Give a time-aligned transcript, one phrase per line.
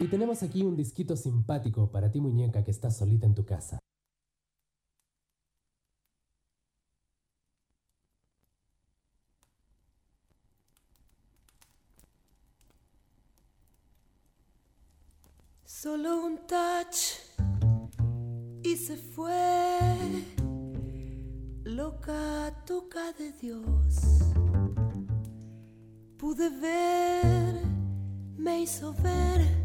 [0.00, 3.78] Y tenemos aquí un disquito simpático para ti muñeca que estás solita en tu casa.
[15.66, 17.20] Solo un touch
[18.62, 19.78] y se fue.
[21.64, 23.96] Loca toca de Dios.
[26.16, 27.60] Pude ver,
[28.38, 29.59] me hizo ver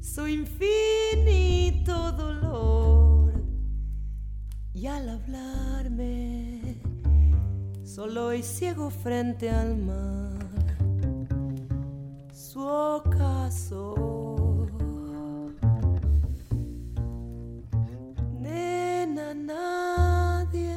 [0.00, 3.32] su infinito dolor.
[4.72, 6.80] Y al hablarme,
[7.84, 10.38] solo y ciego frente al mar,
[12.32, 13.94] su ocaso.
[18.38, 20.76] Nena, nadie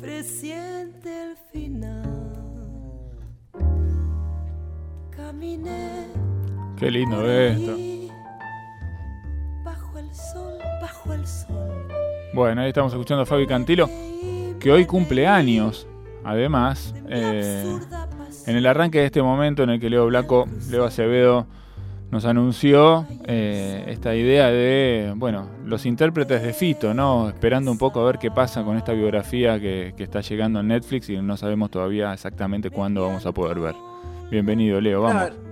[0.00, 2.04] presiente el final.
[5.10, 6.06] Caminé.
[6.78, 7.83] Qué lindo esto.
[12.34, 13.88] Bueno, ahí estamos escuchando a Fabi Cantilo,
[14.58, 15.86] que hoy cumple años.
[16.24, 17.78] Además, eh,
[18.46, 21.46] en el arranque de este momento en el que Leo Blanco, Leo Acevedo,
[22.10, 27.28] nos anunció eh, esta idea de, bueno, los intérpretes de Fito, ¿no?
[27.28, 30.68] Esperando un poco a ver qué pasa con esta biografía que, que está llegando en
[30.68, 33.76] Netflix y no sabemos todavía exactamente cuándo vamos a poder ver.
[34.28, 35.43] Bienvenido, Leo, vamos.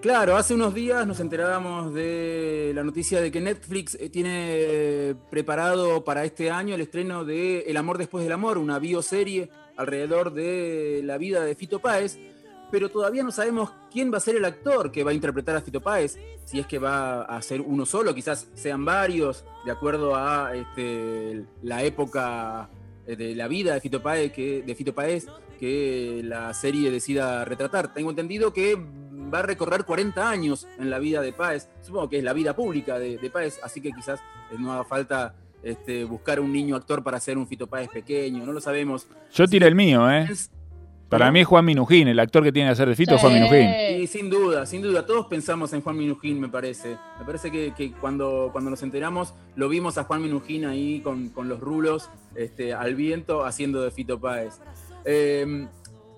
[0.00, 6.04] Claro, hace unos días nos enterábamos de la noticia de que Netflix eh, tiene preparado
[6.04, 11.00] para este año el estreno de El amor después del amor, una bioserie alrededor de
[11.02, 12.16] la vida de Fito Páez,
[12.70, 15.62] pero todavía no sabemos quién va a ser el actor que va a interpretar a
[15.62, 20.14] Fito Páez, si es que va a ser uno solo, quizás sean varios, de acuerdo
[20.14, 22.70] a este, la época
[23.04, 25.26] eh, de la vida de Fito Páez, de Fito Páez
[25.58, 27.92] que la serie decida retratar.
[27.92, 28.78] Tengo entendido que
[29.32, 32.54] va a recorrer 40 años en la vida de Páez, supongo que es la vida
[32.56, 34.20] pública de, de Páez, así que quizás
[34.52, 38.44] eh, no haga falta este, buscar un niño actor para hacer un Fito Páez pequeño,
[38.46, 39.06] no lo sabemos.
[39.32, 40.26] Yo tiré el mío, ¿eh?
[40.30, 40.50] Es-
[41.08, 43.32] Para mí es Juan Minujín, el actor que tiene que hacer de Fito es Juan.
[43.32, 43.66] Minujín.
[44.02, 46.98] Y sin duda, sin duda, todos pensamos en Juan Minujín, me parece.
[47.18, 51.30] Me parece que, que cuando, cuando nos enteramos lo vimos a Juan Minujín ahí con,
[51.30, 54.60] con los rulos este, al viento haciendo de Fito Páez.
[55.06, 55.66] Eh,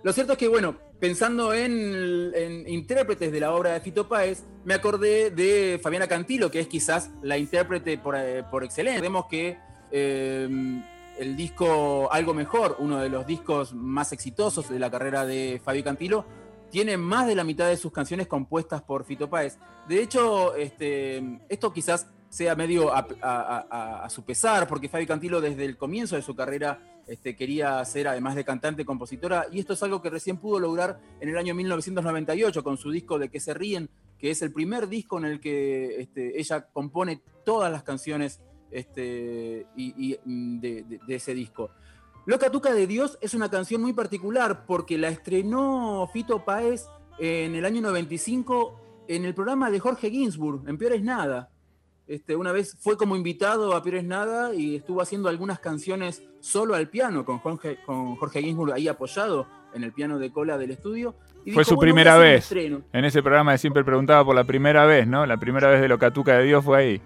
[0.03, 4.75] lo cierto es que, bueno, pensando en, intérpretes de la obra de Fito Páez, me
[4.75, 9.01] acordé de Fabiana Cantilo, que es quizás la intérprete por, eh, por excelencia.
[9.01, 9.59] Vemos que
[9.91, 10.83] eh,
[11.19, 15.83] el disco Algo Mejor, uno de los discos más exitosos de la carrera de Fabio
[15.83, 16.27] Cantilo,
[16.71, 19.59] tiene más de la mitad de sus canciones compuestas por Fito Páez.
[19.89, 25.77] De hecho, este, esto quizás sea medio a, su pesar, porque Fabi Cantilo desde el
[25.77, 30.01] comienzo de su carrera este, quería ser, además de cantante, compositora, y esto es algo
[30.01, 33.91] que recién pudo lograr en el año 1998 con su disco De qué se ríen,
[34.17, 39.67] que es el primer disco en el que este, ella compone todas las canciones este,
[39.77, 41.71] y, mm, de, de- de ese disco.
[42.27, 46.85] Loca Tuca de Dios es una canción muy particular porque la estrenó Fito Páez
[47.19, 51.51] en el año 95 en el programa de Jorge Ginsburg, en Peor es Nada.
[52.11, 56.25] Este, una vez fue como invitado a Peor es Nada y estuvo haciendo algunas canciones
[56.41, 60.59] solo al piano con Jorge, con Jorge Ginsburg ahí apoyado en el piano de cola
[60.59, 61.15] del estudio.
[61.45, 62.43] y Fue dijo, su "Bueno, primera vez.
[62.43, 62.83] estreno".
[62.93, 65.25] En ese programa de siempre preguntaba por la primera vez, ¿no?
[65.25, 67.01] La primera vez de Locatuca de Dios fue ahí.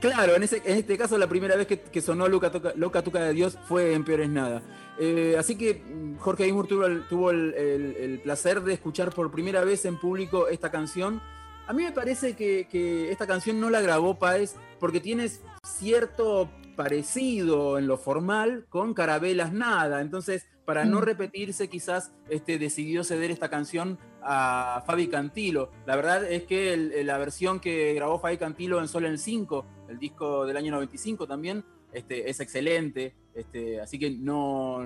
[0.00, 3.00] Claro, en, ese, en este caso la primera vez que, que sonó Loca Tuca, Loca
[3.02, 4.60] Tuca de Dios fue en Peores Nada.
[4.98, 9.14] Eh, así que mm, Jorge Aymur tuvo, el, tuvo el, el- el placer de escuchar
[9.14, 11.22] por primera vez en público esta canción.
[11.66, 15.28] A mí me parece que, que esta canción no la grabó Páez porque tiene
[15.62, 20.00] cierto parecido en lo formal con Carabelas Nada.
[20.02, 21.04] Entonces, para no Mm.
[21.04, 25.70] repetirse, quizás este, decidió ceder esta canción a Fabi Cantilo.
[25.86, 29.64] La verdad es que el- la versión que grabó Fabi Cantilo en Sol en 5,
[29.88, 33.14] el disco del año 95 también, este, es excelente.
[33.34, 34.82] Este, así que no,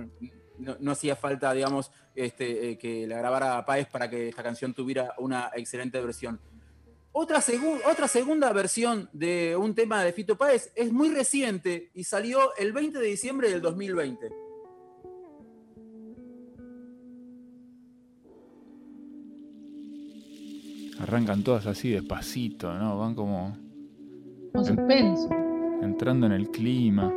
[0.59, 4.75] no, no hacía falta, digamos, este, eh, que la grabara Páez para que esta canción
[4.75, 6.41] tuviera una excelente versión.
[7.13, 12.05] Otra, segu- otra segunda versión de un tema de Fito Páez es muy reciente y
[12.05, 14.29] salió el 20 de diciembre del 2020.
[21.01, 22.99] Arrancan todas así despacito, ¿no?
[22.99, 23.57] Van como
[24.53, 25.29] Con suspenso.
[25.83, 27.13] entrando en el clima.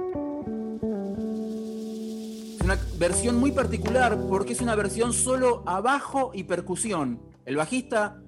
[2.59, 7.19] Es una versión muy particular porque es una versión solo a bajo y percusión.
[7.45, 8.21] El bajista,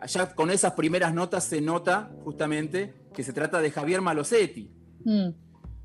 [0.00, 4.70] allá con esas primeras notas se nota justamente que se trata de Javier Malosetti,
[5.04, 5.28] Mm.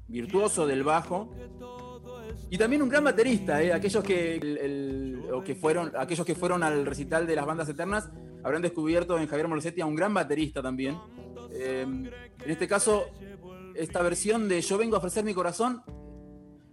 [0.07, 1.33] virtuoso del bajo.
[2.49, 3.71] Y también un gran baterista, ¿eh?
[3.71, 7.69] aquellos, que, el- el- o que fueron, aquellos que fueron al recital de las bandas
[7.69, 8.09] eternas
[8.43, 10.97] habrán descubierto en Javier Molosetti a un gran baterista también.
[11.53, 12.11] Eh, en
[12.49, 13.05] este caso,
[13.75, 15.81] esta versión de Yo vengo a ofrecer mi corazón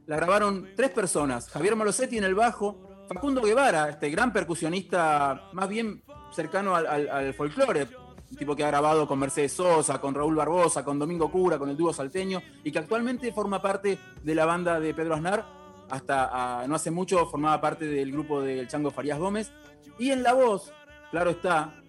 [0.06, 1.48] la grabaron tres personas.
[1.48, 6.02] Javier Molosetti en el bajo, Facundo Guevara, este gran percusionista más bien
[6.32, 7.88] cercano al, folclore,
[8.36, 11.76] tipo que ha grabado con Mercedes Sosa, con Raúl Barbosa, con Domingo Cura, con el
[11.76, 15.46] dúo salteño, y que actualmente forma parte de la banda de Pedro Aznar,
[15.90, 19.52] hasta no hace mucho formaba parte del grupo del Chango Farías Gómez,
[19.98, 20.72] y en la voz,
[21.10, 21.82] claro está,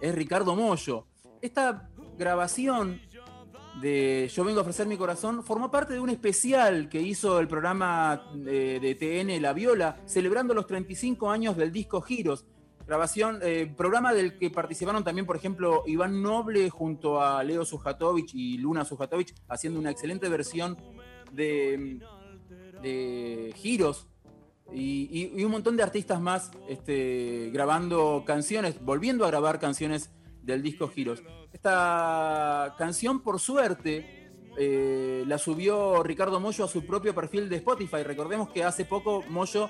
[0.00, 1.06] es Ricardo Mollo.
[1.40, 3.00] Esta grabación
[3.80, 7.46] de Yo vengo a ofrecer mi corazón formó parte de un especial que hizo el
[7.46, 12.44] programa de, de TN La Viola, celebrando los 35 años del disco Giros.
[12.88, 18.34] Grabación, eh, programa del que participaron también, por ejemplo, Iván Noble junto a Leo Sujatovich
[18.34, 20.78] y Luna Sujatovich, haciendo una excelente versión
[21.30, 22.00] de,
[23.56, 24.08] Giros.
[24.72, 30.10] Y, y, un montón de artistas más este, grabando canciones, volviendo a grabar canciones
[30.42, 31.22] del disco Giros.
[31.52, 38.02] Esta canción, por suerte, eh, la subió Ricardo Mollo a su propio perfil de Spotify.
[38.02, 39.68] Recordemos que hace poco Mollo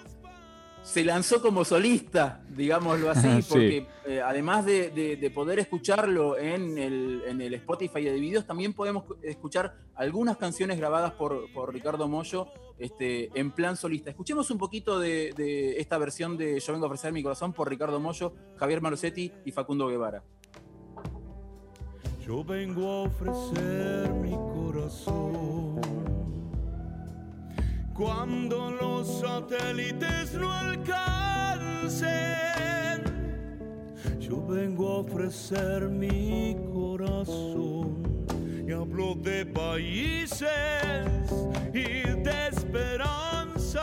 [0.82, 8.04] se lanzó como solista, digámoslo así, porque eh, además de, poder escucharlo en el, Spotify
[8.04, 12.48] de videos, también podemos escuchar algunas canciones grabadas por, Ricardo Mollo
[12.78, 14.10] este, en plan solista.
[14.10, 17.68] Escuchemos un poquito de, de, esta versión de Yo vengo a ofrecer mi corazón por
[17.68, 20.22] Ricardo Mollo, Javier Marosetti y Facundo Guevara.
[22.28, 25.77] Yo vengo a ofrecer mi corazón.
[27.98, 32.06] Cuando los satélites no alcancen,
[34.20, 38.24] yo vengo a ofrecer mi corazón.
[38.68, 40.48] Y hablo de países
[41.74, 43.82] y de esperanzas.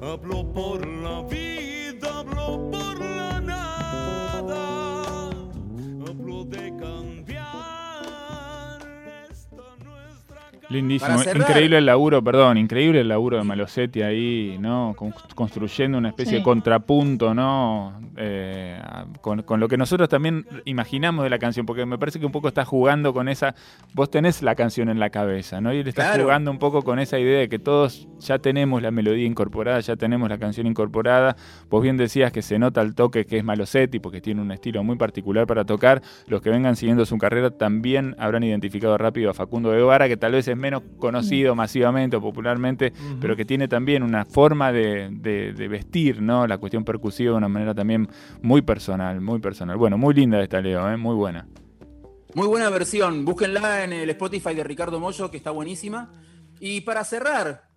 [0.00, 1.71] Hablo por la vida,
[10.72, 14.96] Lindísimo, increíble el laburo, perdón, increíble el laburo de Malosetti ahí, ¿no?
[15.34, 18.00] Construyendo una especie de contrapunto, ¿no?
[18.16, 18.80] Eh,
[19.20, 22.48] con, lo que nosotros también imaginamos de la canción, porque me parece que un poco
[22.48, 23.54] está jugando con esa.
[23.92, 25.74] Vos tenés la canción en la cabeza, ¿no?
[25.74, 28.90] Y él está jugando un poco con esa idea de que todos ya tenemos la
[28.90, 31.36] melodía incorporada, ya tenemos la canción incorporada.
[31.68, 34.82] Vos bien decías que se nota el toque que es Malosetti, porque tiene un estilo
[34.82, 36.00] muy particular para tocar.
[36.26, 40.32] Los que vengan siguiendo su carrera también habrán identificado rápido a Facundo Guevara, que tal
[40.32, 46.22] vez es menos conocido masivamente o popularmente, pero que tiene también una forma de, vestir,
[46.22, 46.46] ¿no?
[46.46, 48.08] La cuestión percusiva de una manera también
[48.40, 49.76] muy personal, muy personal.
[49.76, 50.96] Bueno, muy linda esta Leo, ¿eh?
[50.96, 51.46] muy buena.
[52.34, 56.10] Muy buena versión, búsquenla en el Spotify de Ricardo Mollo, que está buenísima.
[56.60, 57.68] Y para cerrar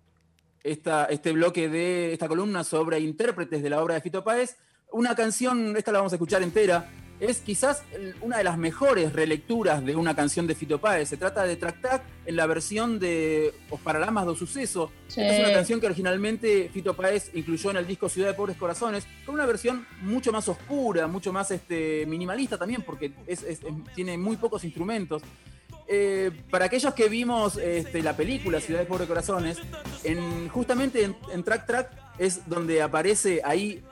[0.62, 4.56] esta, este bloque de esta columna sobre intérpretes de la obra de Fito Páez,
[4.92, 6.88] una canción, esta la vamos a escuchar entera,
[7.20, 7.82] es quizás
[8.20, 11.08] una de las mejores relecturas de una canción de Fito Páez.
[11.08, 14.92] Se trata de Track Track en la versión de Os Paralamas do Suceso.
[15.08, 19.06] Es una canción que originalmente Fito Páez incluyó en el disco Ciudad de Pobres Corazones,
[19.24, 23.12] con una versión mucho más oscura, mucho más este, minimalista también, porque
[23.94, 25.22] tiene muy pocos instrumentos.
[25.88, 29.58] Eh, para aquellos que vimos este, la película Ciudad de Pobres Corazones,
[30.04, 33.82] en, justamente en, en Track Track es donde aparece ahí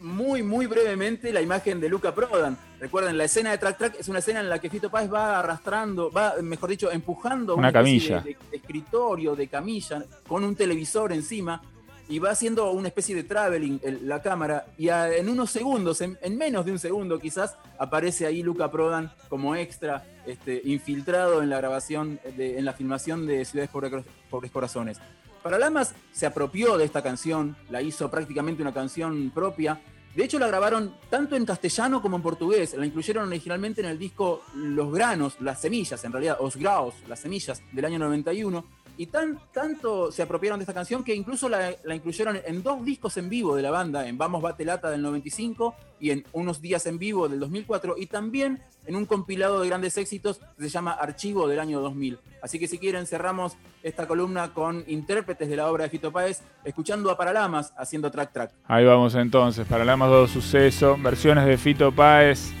[0.00, 2.56] muy, muy brevemente la imagen de Luca Prodan.
[2.80, 5.38] Recuerden, la escena de Track Track es una escena en la que Fito Páez va
[5.38, 8.20] arrastrando, va, mejor dicho, empujando una, camilla.
[8.20, 11.60] De, escritorio, de camilla, con un televisor encima,
[12.08, 16.64] y va haciendo una especie de traveling la cámara, y en unos segundos, en, menos
[16.64, 22.18] de un segundo quizás, aparece ahí Luca Prodan como extra, este, infiltrado en la grabación,
[22.24, 24.98] en la filmación de Ciudades Pobres Corazones.
[25.42, 29.80] Paralamas se apropió de esta canción, la hizo prácticamente una canción propia.
[30.14, 32.74] De hecho, la grabaron tanto en castellano como en portugués.
[32.74, 37.20] La incluyeron originalmente en el disco Los Granos, las semillas, en realidad, Os Graos, las
[37.20, 38.64] semillas, del año 91.
[39.00, 43.16] Y tan, tanto se apropiaron de esta canción que incluso la, incluyeron en dos discos
[43.16, 46.98] en vivo de la banda, en Vamos Batelata del 95 y en Unos Días en
[46.98, 51.48] Vivo del 2004, y también en un compilado de grandes éxitos que se llama Archivo
[51.48, 52.18] del año 2000.
[52.42, 56.42] Así que si quieren cerramos esta columna con intérpretes de la obra de Fito Páez,
[56.62, 58.52] escuchando a Paralamas haciendo track track.
[58.66, 62.52] Ahí vamos entonces, Paralamas dos Suceso, versiones de Fito Páez,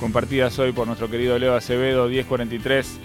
[0.00, 2.98] compartidas hoy por nuestro querido Leo Acevedo, 1043.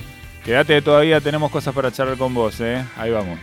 [0.48, 2.82] Quédate, todavía tenemos cosas para charlar con vos, ¿eh?
[2.96, 3.38] Ahí vamos.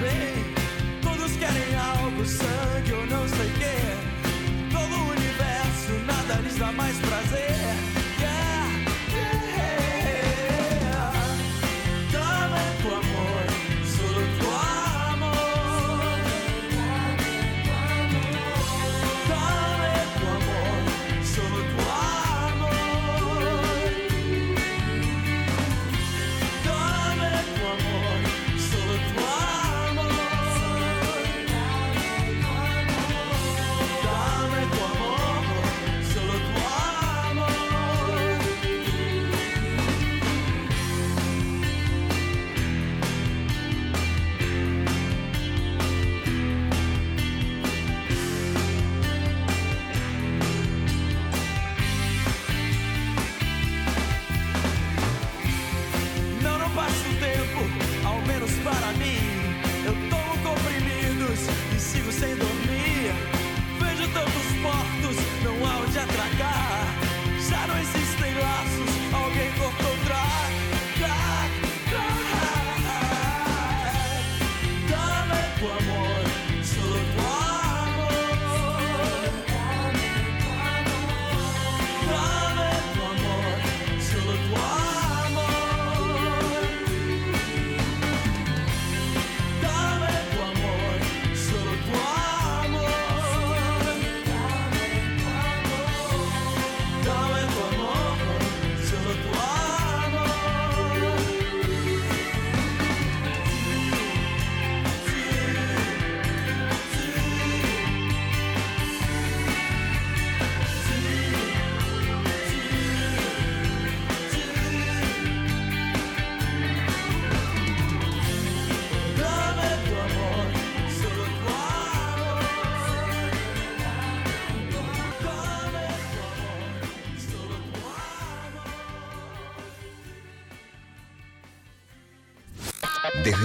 [0.00, 0.39] baby.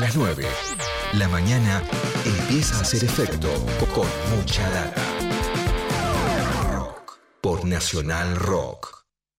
[0.06, 0.46] Las 9,
[1.14, 1.82] la mañana
[2.26, 3.48] empieza a hacer efecto
[3.96, 4.06] con
[4.38, 5.02] mucha data.
[7.42, 8.95] Por Nacional Rock.